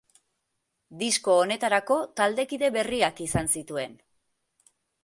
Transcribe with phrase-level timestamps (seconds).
[1.01, 3.99] Disko honetarako, taldekide berriak izan zituen.